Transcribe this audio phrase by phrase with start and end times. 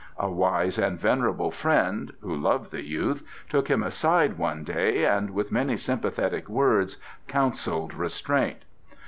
[0.17, 5.29] A wise and venerable friend who loved the youth took him aside one day and
[5.29, 8.63] with many sympathetic words counselled restraint.